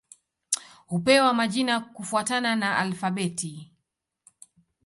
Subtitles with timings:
[0.87, 3.71] Hupewa majina kufuatana na alfabeti.